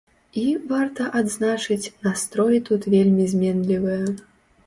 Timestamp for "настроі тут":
2.07-2.81